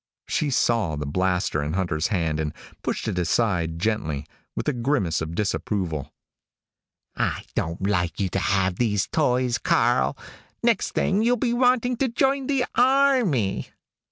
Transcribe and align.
She 0.27 0.49
saw 0.49 0.95
the 0.95 1.05
blaster 1.05 1.61
in 1.61 1.73
Hunter's 1.73 2.07
hand 2.07 2.39
and 2.39 2.53
pushed 2.81 3.07
it 3.07 3.19
aside 3.19 3.77
gently, 3.77 4.25
with 4.55 4.67
a 4.67 4.73
grimace 4.73 5.21
of 5.21 5.35
disapproval. 5.35 6.11
"I 7.15 7.43
don't 7.53 7.85
like 7.85 8.19
you 8.19 8.27
to 8.29 8.39
have 8.39 8.77
these 8.77 9.05
toys, 9.05 9.59
Karl. 9.59 10.17
Next 10.63 10.93
thing, 10.93 11.21
you'll 11.21 11.37
be 11.37 11.53
wanting 11.53 11.97
to 11.97 12.07
join 12.07 12.47
the 12.47 12.65
army." 12.73 13.67